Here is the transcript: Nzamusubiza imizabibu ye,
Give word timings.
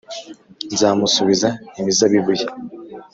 Nzamusubiza 0.73 1.49
imizabibu 1.79 2.31
ye, 2.39 2.45